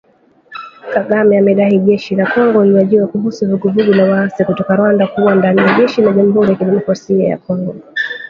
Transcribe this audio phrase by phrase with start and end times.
[0.93, 5.77] Kagame amedai Jeshi la Kongo linajua kuhusu Vuguvugu la waasi kutoka Rwanda kuwa ndani ya
[5.79, 7.75] jeshi la Jamhuri ya Kidemokrasia Ya Kongo